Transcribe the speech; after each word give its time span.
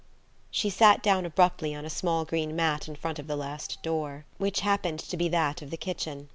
She 0.49 0.71
sat 0.71 1.03
down 1.03 1.27
abruptly 1.27 1.75
on 1.75 1.85
a 1.85 1.89
small 1.91 2.25
green 2.25 2.55
mat 2.55 2.87
in 2.87 2.95
front 2.95 3.19
of 3.19 3.27
the 3.27 3.35
last 3.35 3.83
door, 3.83 4.25
which 4.39 4.61
happened 4.61 4.97
to 5.01 5.15
be 5.15 5.29
that 5.29 5.61
of 5.61 5.69
the 5.69 5.77
kitchen. 5.77 6.29